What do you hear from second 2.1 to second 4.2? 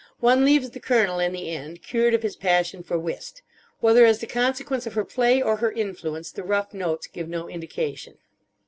of his passion for whist. Whether as